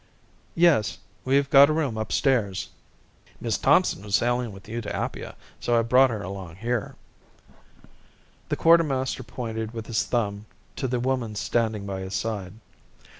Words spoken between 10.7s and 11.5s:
to the woman